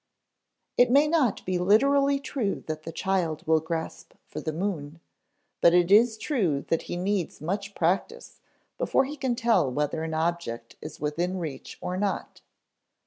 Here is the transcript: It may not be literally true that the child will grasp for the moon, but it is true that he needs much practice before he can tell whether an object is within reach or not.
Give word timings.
It 0.77 0.89
may 0.89 1.07
not 1.07 1.45
be 1.45 1.59
literally 1.59 2.19
true 2.19 2.63
that 2.65 2.81
the 2.81 2.91
child 2.91 3.45
will 3.45 3.59
grasp 3.59 4.13
for 4.25 4.41
the 4.41 4.51
moon, 4.51 4.99
but 5.61 5.75
it 5.75 5.91
is 5.91 6.17
true 6.17 6.65
that 6.69 6.81
he 6.89 6.97
needs 6.97 7.39
much 7.39 7.75
practice 7.75 8.41
before 8.79 9.05
he 9.05 9.15
can 9.15 9.35
tell 9.35 9.69
whether 9.71 10.01
an 10.03 10.15
object 10.15 10.75
is 10.81 10.99
within 10.99 11.37
reach 11.37 11.77
or 11.81 11.97
not. 11.97 12.41